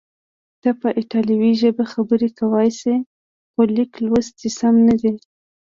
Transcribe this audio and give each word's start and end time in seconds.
ته 0.61 0.69
په 0.79 0.89
ایټالوي 0.99 1.51
ژبه 1.61 1.83
خبرې 1.93 2.29
کولای 2.39 2.69
شې، 2.79 2.95
خو 3.51 3.61
لیک 3.75 3.93
لوست 4.05 4.33
دې 4.39 4.49
سم 4.57 4.75
نه 4.87 4.95
دی. 5.01 5.13